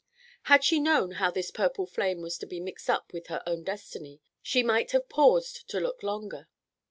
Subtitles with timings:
[0.45, 3.63] Had she known how this purple flame was to be mixed up with her own
[3.63, 6.47] destiny, she might have paused to look longer.